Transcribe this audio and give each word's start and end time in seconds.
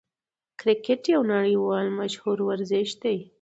کرکټ 0.59 1.01
یو 1.13 1.21
نړۍوال 1.33 1.85
مشهور 1.99 2.37
ورزش 2.49 2.87
دئ. 3.01 3.17